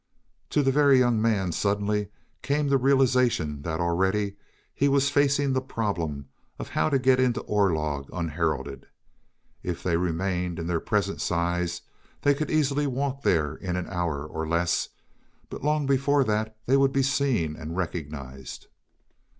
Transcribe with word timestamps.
To 0.49 0.63
the 0.63 0.71
Very 0.71 0.97
Young 0.97 1.21
Man 1.21 1.51
suddenly 1.51 2.07
came 2.41 2.69
the 2.69 2.79
realization 2.79 3.61
that 3.61 3.79
already 3.79 4.35
he 4.73 4.87
was 4.87 5.11
facing 5.11 5.53
the 5.53 5.61
problem 5.61 6.25
of 6.57 6.69
how 6.69 6.89
to 6.89 6.97
get 6.97 7.19
into 7.19 7.41
Orlog 7.41 8.09
unheralded. 8.11 8.87
If 9.61 9.83
they 9.83 9.97
remained 9.97 10.57
in 10.57 10.65
their 10.65 10.79
present 10.79 11.21
size 11.21 11.83
they 12.23 12.33
could 12.33 12.49
easily 12.49 12.87
walk 12.87 13.21
there 13.21 13.53
in 13.53 13.75
an 13.75 13.85
hour 13.89 14.25
or 14.25 14.47
less. 14.47 14.89
But 15.51 15.63
long 15.63 15.85
before 15.85 16.23
that 16.23 16.57
they 16.65 16.77
would 16.77 16.93
be 16.93 17.03
seen 17.03 17.55
and 17.55 17.77
recognized. 17.77 18.65